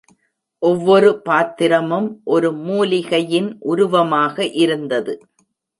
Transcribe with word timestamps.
ஒவ்வொரு 0.61 1.09
பாத்திரமும் 1.21 2.21
ஒரு 2.23 2.51
மூலிகையின் 2.51 3.55
உருவமாக 3.59 4.45
இருந்தது. 4.45 5.15